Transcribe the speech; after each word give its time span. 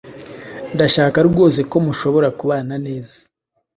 Ndashaka 0.75 1.17
rwose 1.29 1.59
ko 1.69 1.77
mushobora 1.85 2.27
kubana 2.39 2.75
neza. 2.85 3.17